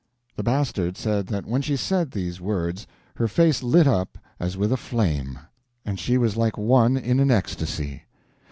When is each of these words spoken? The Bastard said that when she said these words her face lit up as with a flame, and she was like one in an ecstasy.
The 0.35 0.41
Bastard 0.41 0.97
said 0.97 1.27
that 1.27 1.45
when 1.45 1.61
she 1.61 1.77
said 1.77 2.09
these 2.09 2.41
words 2.41 2.87
her 3.17 3.27
face 3.27 3.61
lit 3.61 3.85
up 3.85 4.17
as 4.39 4.57
with 4.57 4.71
a 4.71 4.75
flame, 4.75 5.37
and 5.85 5.99
she 5.99 6.17
was 6.17 6.35
like 6.35 6.57
one 6.57 6.97
in 6.97 7.19
an 7.19 7.29
ecstasy. 7.29 8.01